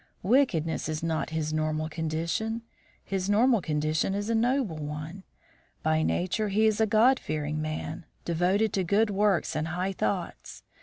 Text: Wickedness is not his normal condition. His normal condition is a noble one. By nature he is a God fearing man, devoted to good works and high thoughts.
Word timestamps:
Wickedness 0.23 0.89
is 0.89 1.03
not 1.03 1.29
his 1.29 1.53
normal 1.53 1.87
condition. 1.87 2.63
His 3.03 3.29
normal 3.29 3.61
condition 3.61 4.15
is 4.15 4.31
a 4.31 4.33
noble 4.33 4.79
one. 4.79 5.21
By 5.83 6.01
nature 6.01 6.47
he 6.49 6.65
is 6.65 6.81
a 6.81 6.87
God 6.87 7.19
fearing 7.19 7.61
man, 7.61 8.05
devoted 8.25 8.73
to 8.73 8.83
good 8.83 9.11
works 9.11 9.55
and 9.55 9.67
high 9.67 9.91
thoughts. 9.91 10.63